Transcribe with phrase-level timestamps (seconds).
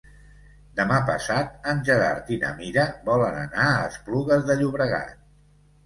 [0.79, 5.19] Demà passat en Gerard i na Mira volen anar a Esplugues de Llobregat.